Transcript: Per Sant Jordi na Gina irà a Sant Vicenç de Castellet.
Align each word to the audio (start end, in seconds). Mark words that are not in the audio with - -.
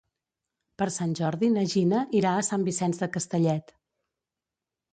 Per 0.81 0.87
Sant 0.95 1.13
Jordi 1.19 1.49
na 1.59 1.65
Gina 1.75 2.01
irà 2.21 2.33
a 2.39 2.47
Sant 2.49 2.65
Vicenç 2.73 3.05
de 3.05 3.11
Castellet. 3.19 3.73